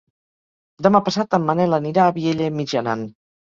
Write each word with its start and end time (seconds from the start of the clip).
Demà 0.87 1.03
passat 1.11 1.39
en 1.39 1.47
Manel 1.51 1.79
anirà 1.81 2.09
a 2.09 2.17
Vielha 2.19 2.51
e 2.51 2.59
Mijaran. 2.61 3.09